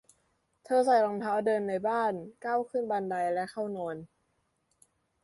[0.65, 2.13] เธอใส่รองเท้าเดินในบ้าน
[2.45, 3.95] ก้าวขึ้นบันได และเข้านอน